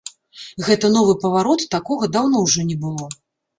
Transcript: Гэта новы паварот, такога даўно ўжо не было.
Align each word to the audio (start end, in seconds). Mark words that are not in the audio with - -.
Гэта 0.67 0.89
новы 0.95 1.13
паварот, 1.27 1.67
такога 1.77 2.11
даўно 2.19 2.43
ўжо 2.49 2.67
не 2.73 2.81
было. 2.89 3.15